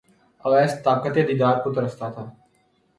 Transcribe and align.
اویس 0.45 0.71
طاقت 0.85 1.15
دیدار 1.27 1.55
کو 1.63 1.73
ترستا 1.73 2.09
تھا 2.15 2.23